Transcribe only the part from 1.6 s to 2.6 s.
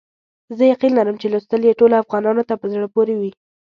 یې ټولو افغانانو ته